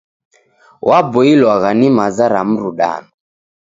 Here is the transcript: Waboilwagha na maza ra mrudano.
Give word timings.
Waboilwagha 0.89 1.71
na 1.79 1.89
maza 1.97 2.25
ra 2.33 2.41
mrudano. 2.49 3.09